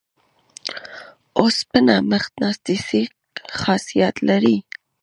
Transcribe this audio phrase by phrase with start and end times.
[1.41, 3.03] اوسپنه مقناطیسي
[3.59, 4.57] خاصیت لري.